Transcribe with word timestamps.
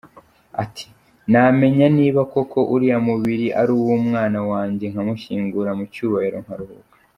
Ati 0.63 0.87
“Namenya 1.31 1.87
niba 1.97 2.21
koko 2.33 2.59
uriya 2.73 2.97
mubiri 3.07 3.47
ari 3.59 3.71
uw’umwana 3.79 4.39
wanjye 4.51 4.85
nkamushyingura 4.91 5.71
mu 5.77 5.83
cyubahiro, 5.93 6.37
nkaruhuka. 6.45 6.93